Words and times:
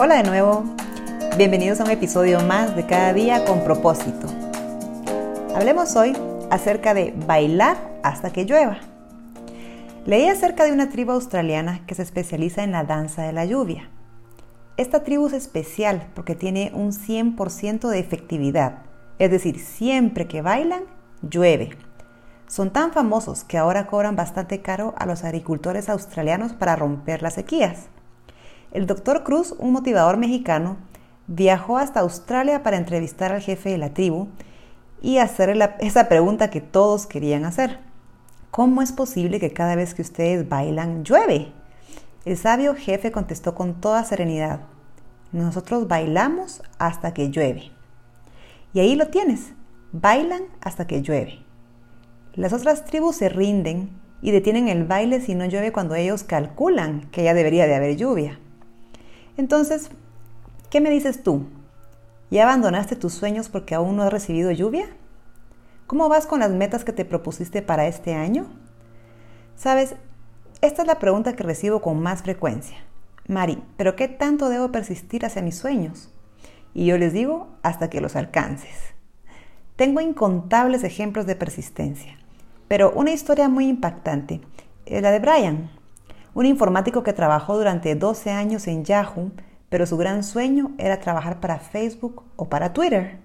Hola 0.00 0.22
de 0.22 0.30
nuevo, 0.30 0.62
bienvenidos 1.36 1.80
a 1.80 1.84
un 1.84 1.90
episodio 1.90 2.38
más 2.42 2.76
de 2.76 2.86
Cada 2.86 3.12
día 3.12 3.44
con 3.44 3.64
propósito. 3.64 4.28
Hablemos 5.56 5.96
hoy 5.96 6.16
acerca 6.50 6.94
de 6.94 7.12
bailar 7.26 7.76
hasta 8.04 8.30
que 8.30 8.44
llueva. 8.44 8.78
Leí 10.06 10.28
acerca 10.28 10.62
de 10.62 10.72
una 10.72 10.88
tribu 10.88 11.10
australiana 11.10 11.84
que 11.84 11.96
se 11.96 12.02
especializa 12.02 12.62
en 12.62 12.70
la 12.70 12.84
danza 12.84 13.24
de 13.24 13.32
la 13.32 13.44
lluvia. 13.44 13.90
Esta 14.76 15.02
tribu 15.02 15.26
es 15.26 15.32
especial 15.32 16.06
porque 16.14 16.36
tiene 16.36 16.70
un 16.74 16.92
100% 16.92 17.88
de 17.88 17.98
efectividad, 17.98 18.82
es 19.18 19.32
decir, 19.32 19.58
siempre 19.58 20.28
que 20.28 20.42
bailan, 20.42 20.84
llueve. 21.28 21.70
Son 22.46 22.70
tan 22.70 22.92
famosos 22.92 23.42
que 23.42 23.58
ahora 23.58 23.88
cobran 23.88 24.14
bastante 24.14 24.62
caro 24.62 24.94
a 24.96 25.06
los 25.06 25.24
agricultores 25.24 25.88
australianos 25.88 26.52
para 26.52 26.76
romper 26.76 27.20
las 27.20 27.34
sequías. 27.34 27.88
El 28.72 28.86
doctor 28.86 29.24
Cruz, 29.24 29.54
un 29.58 29.72
motivador 29.72 30.18
mexicano, 30.18 30.76
viajó 31.26 31.78
hasta 31.78 32.00
Australia 32.00 32.62
para 32.62 32.76
entrevistar 32.76 33.32
al 33.32 33.40
jefe 33.40 33.70
de 33.70 33.78
la 33.78 33.94
tribu 33.94 34.28
y 35.00 35.18
hacerle 35.18 35.70
esa 35.80 36.08
pregunta 36.08 36.50
que 36.50 36.60
todos 36.60 37.06
querían 37.06 37.44
hacer. 37.44 37.78
¿Cómo 38.50 38.82
es 38.82 38.92
posible 38.92 39.40
que 39.40 39.52
cada 39.52 39.74
vez 39.74 39.94
que 39.94 40.02
ustedes 40.02 40.48
bailan 40.48 41.04
llueve? 41.04 41.52
El 42.24 42.36
sabio 42.36 42.74
jefe 42.74 43.10
contestó 43.10 43.54
con 43.54 43.80
toda 43.80 44.04
serenidad, 44.04 44.60
nosotros 45.32 45.88
bailamos 45.88 46.62
hasta 46.78 47.12
que 47.12 47.30
llueve. 47.30 47.70
Y 48.72 48.80
ahí 48.80 48.96
lo 48.96 49.08
tienes, 49.08 49.52
bailan 49.92 50.42
hasta 50.60 50.86
que 50.86 51.02
llueve. 51.02 51.40
Las 52.34 52.52
otras 52.52 52.84
tribus 52.84 53.16
se 53.16 53.28
rinden 53.28 53.90
y 54.22 54.30
detienen 54.30 54.68
el 54.68 54.84
baile 54.84 55.20
si 55.20 55.34
no 55.34 55.44
llueve 55.44 55.72
cuando 55.72 55.94
ellos 55.94 56.24
calculan 56.24 57.08
que 57.10 57.24
ya 57.24 57.34
debería 57.34 57.66
de 57.66 57.74
haber 57.74 57.96
lluvia. 57.96 58.38
Entonces, 59.38 59.88
¿qué 60.68 60.80
me 60.80 60.90
dices 60.90 61.22
tú? 61.22 61.46
¿Ya 62.28 62.42
abandonaste 62.42 62.96
tus 62.96 63.14
sueños 63.14 63.48
porque 63.48 63.76
aún 63.76 63.96
no 63.96 64.02
has 64.02 64.12
recibido 64.12 64.50
lluvia? 64.50 64.86
¿Cómo 65.86 66.08
vas 66.08 66.26
con 66.26 66.40
las 66.40 66.50
metas 66.50 66.84
que 66.84 66.92
te 66.92 67.04
propusiste 67.04 67.62
para 67.62 67.86
este 67.86 68.14
año? 68.14 68.46
Sabes, 69.54 69.94
esta 70.60 70.82
es 70.82 70.88
la 70.88 70.98
pregunta 70.98 71.36
que 71.36 71.44
recibo 71.44 71.80
con 71.80 72.02
más 72.02 72.22
frecuencia. 72.22 72.78
Mari, 73.28 73.62
¿pero 73.76 73.94
qué 73.94 74.08
tanto 74.08 74.48
debo 74.48 74.72
persistir 74.72 75.24
hacia 75.24 75.40
mis 75.40 75.56
sueños? 75.56 76.12
Y 76.74 76.86
yo 76.86 76.98
les 76.98 77.12
digo, 77.12 77.46
hasta 77.62 77.88
que 77.88 78.00
los 78.00 78.16
alcances. 78.16 78.92
Tengo 79.76 80.00
incontables 80.00 80.82
ejemplos 80.82 81.26
de 81.26 81.36
persistencia. 81.36 82.18
Pero 82.66 82.90
una 82.90 83.12
historia 83.12 83.48
muy 83.48 83.68
impactante 83.68 84.40
es 84.84 85.00
la 85.00 85.12
de 85.12 85.20
Brian, 85.20 85.70
un 86.38 86.46
informático 86.46 87.02
que 87.02 87.12
trabajó 87.12 87.58
durante 87.58 87.96
12 87.96 88.30
años 88.30 88.68
en 88.68 88.84
Yahoo, 88.84 89.32
pero 89.68 89.86
su 89.86 89.96
gran 89.96 90.22
sueño 90.22 90.70
era 90.78 91.00
trabajar 91.00 91.40
para 91.40 91.58
Facebook 91.58 92.22
o 92.36 92.48
para 92.48 92.72
Twitter. 92.72 93.18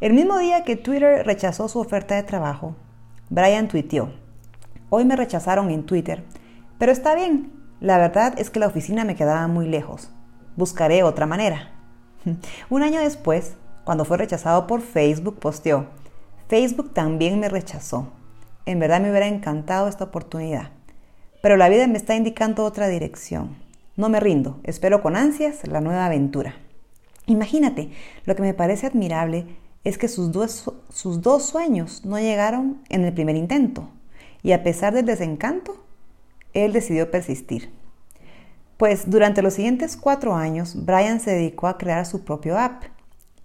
El 0.00 0.12
mismo 0.12 0.38
día 0.38 0.62
que 0.62 0.76
Twitter 0.76 1.26
rechazó 1.26 1.66
su 1.66 1.80
oferta 1.80 2.14
de 2.14 2.22
trabajo, 2.22 2.76
Brian 3.28 3.66
tuiteó, 3.66 4.12
hoy 4.88 5.04
me 5.04 5.16
rechazaron 5.16 5.68
en 5.70 5.84
Twitter, 5.84 6.22
pero 6.78 6.92
está 6.92 7.16
bien, 7.16 7.50
la 7.80 7.98
verdad 7.98 8.34
es 8.38 8.50
que 8.50 8.60
la 8.60 8.68
oficina 8.68 9.04
me 9.04 9.16
quedaba 9.16 9.48
muy 9.48 9.66
lejos, 9.66 10.08
buscaré 10.54 11.02
otra 11.02 11.26
manera. 11.26 11.72
Un 12.70 12.84
año 12.84 13.00
después, 13.00 13.56
cuando 13.82 14.04
fue 14.04 14.16
rechazado 14.16 14.68
por 14.68 14.80
Facebook, 14.80 15.40
posteó, 15.40 15.86
Facebook 16.46 16.94
también 16.94 17.40
me 17.40 17.48
rechazó, 17.48 18.12
en 18.64 18.78
verdad 18.78 19.00
me 19.00 19.10
hubiera 19.10 19.26
encantado 19.26 19.88
esta 19.88 20.04
oportunidad. 20.04 20.77
Pero 21.48 21.56
la 21.56 21.70
vida 21.70 21.86
me 21.86 21.96
está 21.96 22.14
indicando 22.14 22.62
otra 22.62 22.88
dirección. 22.88 23.56
No 23.96 24.10
me 24.10 24.20
rindo, 24.20 24.60
espero 24.64 25.00
con 25.00 25.16
ansias 25.16 25.66
la 25.66 25.80
nueva 25.80 26.04
aventura. 26.04 26.56
Imagínate, 27.24 27.88
lo 28.26 28.36
que 28.36 28.42
me 28.42 28.52
parece 28.52 28.86
admirable 28.86 29.46
es 29.82 29.96
que 29.96 30.08
sus 30.08 30.30
dos, 30.30 30.70
sus 30.90 31.22
dos 31.22 31.46
sueños 31.46 32.04
no 32.04 32.18
llegaron 32.18 32.82
en 32.90 33.06
el 33.06 33.14
primer 33.14 33.34
intento. 33.34 33.88
Y 34.42 34.52
a 34.52 34.62
pesar 34.62 34.92
del 34.92 35.06
desencanto, 35.06 35.82
él 36.52 36.74
decidió 36.74 37.10
persistir. 37.10 37.70
Pues 38.76 39.08
durante 39.08 39.40
los 39.40 39.54
siguientes 39.54 39.96
cuatro 39.96 40.34
años, 40.34 40.84
Brian 40.84 41.18
se 41.18 41.30
dedicó 41.30 41.66
a 41.66 41.78
crear 41.78 42.04
su 42.04 42.26
propio 42.26 42.58
app. 42.58 42.82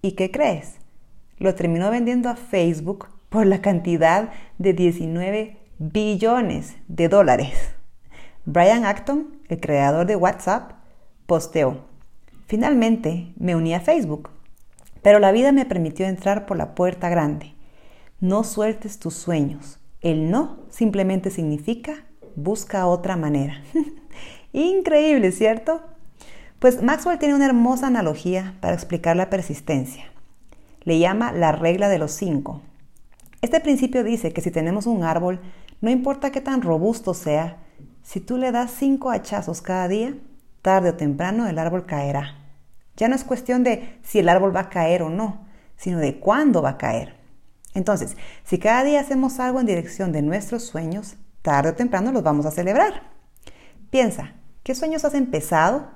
¿Y 0.02 0.12
qué 0.12 0.30
crees? 0.30 0.74
Lo 1.38 1.56
terminó 1.56 1.90
vendiendo 1.90 2.28
a 2.28 2.36
Facebook 2.36 3.08
por 3.30 3.46
la 3.46 3.62
cantidad 3.62 4.34
de 4.58 4.74
19 4.74 5.56
billones 5.80 6.76
de 6.90 7.08
dólares. 7.08 7.74
Brian 8.46 8.86
Acton, 8.86 9.38
el 9.48 9.60
creador 9.60 10.06
de 10.06 10.16
WhatsApp, 10.16 10.74
posteó, 11.26 11.86
finalmente 12.48 13.34
me 13.38 13.56
uní 13.56 13.74
a 13.74 13.80
Facebook, 13.80 14.30
pero 15.02 15.20
la 15.20 15.32
vida 15.32 15.52
me 15.52 15.66
permitió 15.66 16.06
entrar 16.06 16.46
por 16.46 16.58
la 16.58 16.76
puerta 16.76 17.10
grande. 17.10 17.54
No 18.20 18.44
sueltes 18.44 19.00
tus 19.00 19.14
sueños. 19.14 19.80
El 20.02 20.30
no 20.30 20.60
simplemente 20.70 21.30
significa 21.30 22.06
busca 22.36 22.88
otra 22.88 23.16
manera. 23.16 23.62
Increíble, 24.54 25.32
¿cierto? 25.32 25.82
Pues 26.60 26.82
Maxwell 26.82 27.20
tiene 27.20 27.36
una 27.36 27.46
hermosa 27.46 27.88
analogía 27.88 28.56
para 28.60 28.74
explicar 28.74 29.16
la 29.16 29.30
persistencia. 29.30 30.06
Le 30.84 31.00
llama 31.00 31.32
la 31.32 31.52
regla 31.52 31.90
de 31.90 32.00
los 32.00 32.12
cinco. 32.12 32.62
Este 33.42 33.60
principio 33.60 34.04
dice 34.04 34.32
que 34.32 34.42
si 34.42 34.52
tenemos 34.52 34.86
un 34.86 35.04
árbol, 35.04 35.42
no 35.82 35.90
importa 35.90 36.32
qué 36.32 36.42
tan 36.42 36.62
robusto 36.62 37.14
sea, 37.14 37.63
si 38.04 38.20
tú 38.20 38.38
le 38.38 38.52
das 38.52 38.72
cinco 38.72 39.10
hachazos 39.10 39.62
cada 39.62 39.88
día, 39.88 40.16
tarde 40.62 40.90
o 40.90 40.96
temprano 40.96 41.48
el 41.48 41.58
árbol 41.58 41.86
caerá. 41.86 42.36
Ya 42.96 43.08
no 43.08 43.16
es 43.16 43.24
cuestión 43.24 43.64
de 43.64 43.98
si 44.04 44.20
el 44.20 44.30
árbol 44.30 44.56
va 44.56 44.62
a 44.62 44.70
caer 44.70 45.02
o 45.02 45.10
no, 45.10 45.48
sino 45.78 46.00
de 46.00 46.20
cuándo 46.20 46.62
va 46.62 46.72
a 46.72 46.78
caer. 46.78 47.16
Entonces, 47.74 48.18
si 48.44 48.60
cada 48.60 48.84
día 48.84 49.00
hacemos 49.00 49.40
algo 49.40 49.60
en 49.60 49.66
dirección 49.66 50.12
de 50.12 50.22
nuestros 50.22 50.64
sueños, 50.64 51.16
tarde 51.42 51.72
o 51.72 51.76
temprano 51.76 52.12
los 52.12 52.24
vamos 52.24 52.46
a 52.46 52.52
celebrar. 52.52 53.02
Piensa, 53.90 54.34
¿qué 54.64 54.76
sueños 54.76 55.06
has 55.06 55.16
empezado, 55.16 55.88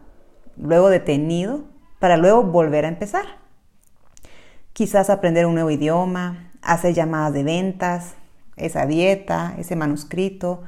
luego 0.55 0.89
detenido, 0.89 1.65
para 1.99 2.17
luego 2.17 2.43
volver 2.43 2.85
a 2.85 2.89
empezar? 2.89 3.25
Quizás 4.73 5.09
aprender 5.09 5.45
un 5.45 5.53
nuevo 5.53 5.71
idioma, 5.71 6.51
hacer 6.61 6.93
llamadas 6.93 7.33
de 7.33 7.43
ventas, 7.43 8.15
esa 8.55 8.85
dieta, 8.85 9.53
ese 9.57 9.75
manuscrito, 9.75 10.63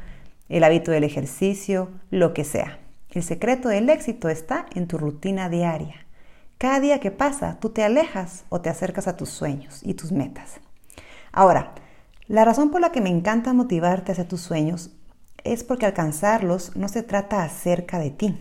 el 0.49 0.63
hábito 0.63 0.91
del 0.91 1.03
ejercicio, 1.03 1.89
lo 2.09 2.33
que 2.33 2.43
sea. 2.43 2.79
El 3.11 3.23
secreto 3.23 3.69
del 3.69 3.89
éxito 3.89 4.29
está 4.29 4.65
en 4.75 4.87
tu 4.87 4.97
rutina 4.97 5.49
diaria. 5.49 6.05
Cada 6.57 6.79
día 6.79 6.99
que 6.99 7.11
pasa, 7.11 7.57
tú 7.59 7.69
te 7.69 7.83
alejas 7.83 8.43
o 8.49 8.61
te 8.61 8.69
acercas 8.69 9.07
a 9.07 9.15
tus 9.15 9.29
sueños 9.29 9.79
y 9.83 9.93
tus 9.93 10.11
metas. 10.11 10.59
Ahora, 11.31 11.73
la 12.27 12.43
razón 12.43 12.69
por 12.69 12.81
la 12.81 12.91
que 12.91 13.01
me 13.01 13.09
encanta 13.09 13.53
motivarte 13.53 14.11
hacia 14.11 14.27
tus 14.27 14.41
sueños 14.41 14.91
es 15.43 15.63
porque 15.63 15.85
alcanzarlos 15.85 16.75
no 16.75 16.89
se 16.89 17.01
trata 17.01 17.43
acerca 17.43 17.97
de 17.97 18.09
ti, 18.09 18.37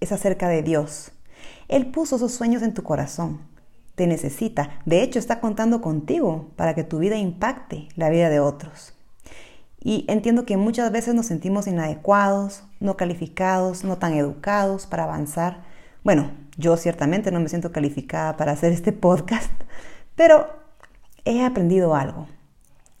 es 0.00 0.10
acerca 0.10 0.48
de 0.48 0.62
Dios. 0.62 1.12
Él 1.68 1.86
puso 1.92 2.16
esos 2.16 2.32
sueños 2.32 2.62
en 2.62 2.74
tu 2.74 2.82
corazón 2.82 3.54
te 3.94 4.06
necesita. 4.06 4.80
De 4.84 5.02
hecho, 5.02 5.18
está 5.18 5.40
contando 5.40 5.80
contigo 5.80 6.50
para 6.56 6.74
que 6.74 6.84
tu 6.84 6.98
vida 6.98 7.16
impacte 7.16 7.88
la 7.96 8.10
vida 8.10 8.28
de 8.28 8.40
otros. 8.40 8.93
Y 9.84 10.06
entiendo 10.08 10.46
que 10.46 10.56
muchas 10.56 10.90
veces 10.90 11.14
nos 11.14 11.26
sentimos 11.26 11.66
inadecuados, 11.66 12.64
no 12.80 12.96
calificados, 12.96 13.84
no 13.84 13.98
tan 13.98 14.14
educados 14.14 14.86
para 14.86 15.04
avanzar. 15.04 15.62
Bueno, 16.02 16.32
yo 16.56 16.78
ciertamente 16.78 17.30
no 17.30 17.38
me 17.38 17.50
siento 17.50 17.70
calificada 17.70 18.38
para 18.38 18.52
hacer 18.52 18.72
este 18.72 18.92
podcast, 18.92 19.52
pero 20.16 20.48
he 21.26 21.44
aprendido 21.44 21.94
algo, 21.94 22.26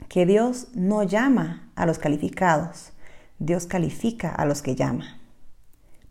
que 0.08 0.26
Dios 0.26 0.68
no 0.74 1.02
llama 1.02 1.70
a 1.74 1.86
los 1.86 1.98
calificados, 1.98 2.92
Dios 3.38 3.66
califica 3.66 4.28
a 4.28 4.44
los 4.44 4.60
que 4.60 4.76
llama. 4.76 5.18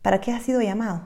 ¿Para 0.02 0.22
qué 0.22 0.32
has 0.32 0.42
sido 0.42 0.62
llamado? 0.62 1.04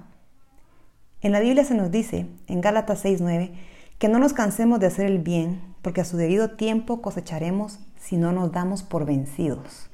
En 1.22 1.34
la 1.34 1.42
Biblia 1.42 1.66
se 1.66 1.76
nos 1.76 1.92
dice, 1.92 2.28
en 2.48 2.62
Gálatas 2.62 3.04
6:9, 3.04 3.52
que 4.00 4.08
no 4.08 4.18
nos 4.18 4.32
cansemos 4.32 4.80
de 4.80 4.88
hacer 4.88 5.08
el 5.08 5.20
bien, 5.20 5.67
porque 5.88 6.02
a 6.02 6.04
su 6.04 6.18
debido 6.18 6.50
tiempo 6.50 7.02
cosecharemos 7.02 7.80
si 7.98 8.18
no 8.18 8.34
nos 8.34 8.52
damos 8.52 8.84
por 8.84 9.06
vencidos. 9.06 9.90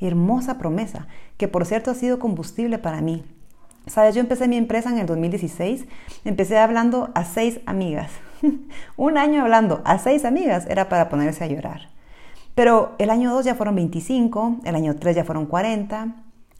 Hermosa 0.00 0.58
promesa, 0.58 1.06
que 1.36 1.46
por 1.46 1.64
cierto 1.64 1.92
ha 1.92 1.94
sido 1.94 2.18
combustible 2.18 2.76
para 2.78 3.00
mí. 3.02 3.24
Sabes, 3.86 4.16
yo 4.16 4.20
empecé 4.20 4.48
mi 4.48 4.56
empresa 4.56 4.90
en 4.90 4.98
el 4.98 5.06
2016, 5.06 5.86
empecé 6.24 6.58
hablando 6.58 7.10
a 7.14 7.24
seis 7.24 7.60
amigas. 7.66 8.10
Un 8.96 9.16
año 9.16 9.42
hablando 9.42 9.80
a 9.84 10.00
seis 10.00 10.24
amigas 10.24 10.66
era 10.68 10.88
para 10.88 11.08
ponerse 11.08 11.44
a 11.44 11.46
llorar. 11.46 11.82
Pero 12.56 12.96
el 12.98 13.08
año 13.08 13.32
2 13.32 13.44
ya 13.44 13.54
fueron 13.54 13.76
25, 13.76 14.62
el 14.64 14.74
año 14.74 14.96
3 14.96 15.14
ya 15.14 15.24
fueron 15.24 15.46
40, 15.46 16.16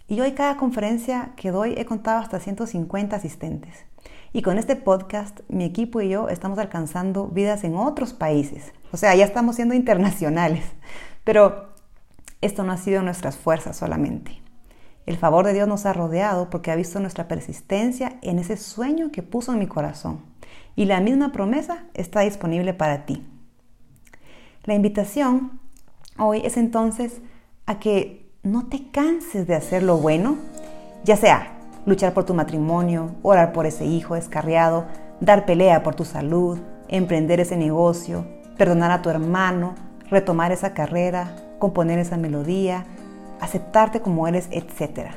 y 0.06 0.20
hoy 0.20 0.34
cada 0.34 0.56
conferencia 0.56 1.32
que 1.34 1.50
doy 1.50 1.74
he 1.76 1.84
contado 1.84 2.20
hasta 2.20 2.38
150 2.38 3.16
asistentes. 3.16 3.87
Y 4.32 4.42
con 4.42 4.58
este 4.58 4.76
podcast, 4.76 5.40
mi 5.48 5.64
equipo 5.64 6.00
y 6.02 6.10
yo 6.10 6.28
estamos 6.28 6.58
alcanzando 6.58 7.28
vidas 7.28 7.64
en 7.64 7.76
otros 7.76 8.12
países. 8.12 8.72
O 8.92 8.96
sea, 8.96 9.14
ya 9.14 9.24
estamos 9.24 9.56
siendo 9.56 9.74
internacionales. 9.74 10.64
Pero 11.24 11.68
esto 12.40 12.62
no 12.62 12.72
ha 12.72 12.76
sido 12.76 13.02
nuestras 13.02 13.36
fuerzas 13.36 13.76
solamente. 13.76 14.42
El 15.06 15.16
favor 15.16 15.46
de 15.46 15.54
Dios 15.54 15.66
nos 15.66 15.86
ha 15.86 15.94
rodeado 15.94 16.50
porque 16.50 16.70
ha 16.70 16.76
visto 16.76 17.00
nuestra 17.00 17.28
persistencia 17.28 18.18
en 18.20 18.38
ese 18.38 18.58
sueño 18.58 19.10
que 19.10 19.22
puso 19.22 19.52
en 19.52 19.58
mi 19.58 19.66
corazón. 19.66 20.20
Y 20.76 20.84
la 20.84 21.00
misma 21.00 21.32
promesa 21.32 21.84
está 21.94 22.20
disponible 22.20 22.74
para 22.74 23.06
ti. 23.06 23.26
La 24.64 24.74
invitación 24.74 25.58
hoy 26.18 26.42
es 26.44 26.58
entonces 26.58 27.22
a 27.64 27.78
que 27.78 28.30
no 28.42 28.66
te 28.66 28.90
canses 28.90 29.46
de 29.46 29.54
hacer 29.54 29.82
lo 29.82 29.96
bueno, 29.96 30.36
ya 31.04 31.16
sea 31.16 31.57
luchar 31.88 32.12
por 32.12 32.24
tu 32.24 32.34
matrimonio, 32.34 33.12
orar 33.22 33.52
por 33.52 33.64
ese 33.64 33.86
hijo 33.86 34.14
descarriado, 34.14 34.84
dar 35.20 35.46
pelea 35.46 35.82
por 35.82 35.94
tu 35.94 36.04
salud, 36.04 36.58
emprender 36.86 37.40
ese 37.40 37.56
negocio, 37.56 38.26
perdonar 38.58 38.90
a 38.90 39.00
tu 39.00 39.08
hermano, 39.08 39.74
retomar 40.10 40.52
esa 40.52 40.74
carrera, 40.74 41.34
componer 41.58 41.98
esa 41.98 42.18
melodía, 42.18 42.84
aceptarte 43.40 44.00
como 44.00 44.28
eres, 44.28 44.48
etc. 44.50 45.12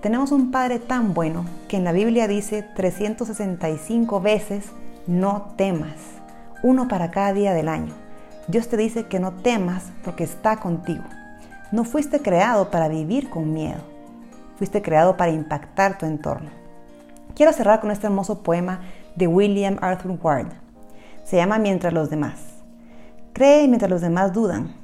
Tenemos 0.00 0.32
un 0.32 0.50
Padre 0.50 0.78
tan 0.78 1.12
bueno 1.12 1.44
que 1.68 1.76
en 1.76 1.84
la 1.84 1.92
Biblia 1.92 2.26
dice 2.26 2.64
365 2.74 4.20
veces, 4.22 4.64
no 5.06 5.52
temas, 5.56 5.96
uno 6.62 6.88
para 6.88 7.10
cada 7.10 7.34
día 7.34 7.52
del 7.52 7.68
año. 7.68 7.92
Dios 8.46 8.68
te 8.68 8.78
dice 8.78 9.04
que 9.06 9.20
no 9.20 9.32
temas 9.32 9.84
porque 10.02 10.24
está 10.24 10.56
contigo. 10.56 11.04
No 11.70 11.84
fuiste 11.84 12.20
creado 12.20 12.70
para 12.70 12.88
vivir 12.88 13.28
con 13.28 13.52
miedo, 13.52 13.82
fuiste 14.58 14.82
creado 14.82 15.16
para 15.16 15.30
impactar 15.30 15.98
tu 15.98 16.04
entorno. 16.04 16.50
Quiero 17.34 17.52
cerrar 17.52 17.80
con 17.80 17.92
este 17.92 18.08
hermoso 18.08 18.42
poema 18.42 18.80
de 19.14 19.28
William 19.28 19.76
Arthur 19.80 20.18
Ward. 20.20 20.48
Se 21.24 21.36
llama 21.36 21.58
Mientras 21.58 21.92
los 21.92 22.10
demás. 22.10 22.40
Cree 23.32 23.68
mientras 23.68 23.90
los 23.90 24.00
demás 24.00 24.32
dudan, 24.32 24.74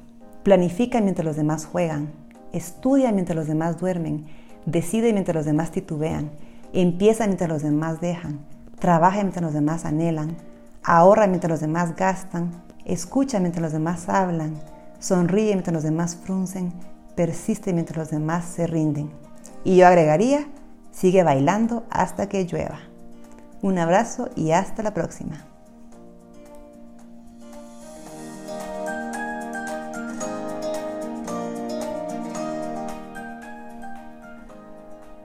planifica 0.43 1.01
mientras 1.01 1.25
los 1.25 1.35
demás 1.35 1.65
juegan, 1.65 2.09
estudia 2.53 3.11
mientras 3.11 3.35
los 3.35 3.47
demás 3.47 3.77
duermen, 3.77 4.27
decide 4.65 5.11
mientras 5.11 5.35
los 5.35 5.45
demás 5.45 5.71
titubean, 5.71 6.31
empieza 6.71 7.27
mientras 7.27 7.49
los 7.49 7.63
demás 7.63 7.99
dejan, 7.99 8.39
trabaja 8.79 9.17
mientras 9.17 9.43
los 9.43 9.53
demás 9.53 9.83
anhelan, 9.83 10.37
ahorra 10.83 11.27
mientras 11.27 11.51
los 11.51 11.59
demás 11.59 11.97
gastan, 11.97 12.51
escucha 12.85 13.41
mientras 13.41 13.61
los 13.61 13.73
demás 13.73 14.07
hablan, 14.07 14.53
sonríe 14.99 15.51
mientras 15.51 15.73
los 15.73 15.83
demás 15.83 16.15
fruncen, 16.15 16.71
persiste 17.15 17.73
mientras 17.73 17.97
los 17.97 18.09
demás 18.11 18.45
se 18.45 18.67
rinden. 18.67 19.24
Y 19.65 19.77
yo 19.77 19.87
agregaría, 19.87 20.47
sigue 20.91 21.23
bailando 21.23 21.83
hasta 21.89 22.29
que 22.29 22.45
llueva. 22.45 22.79
Un 23.61 23.79
abrazo 23.79 24.29
y 24.35 24.51
hasta 24.51 24.83
la 24.83 24.93
próxima. 24.93 25.43